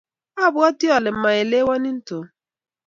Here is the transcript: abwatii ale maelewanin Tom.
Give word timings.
abwatii 0.45 0.93
ale 0.95 1.11
maelewanin 1.21 1.97
Tom. 2.07 2.25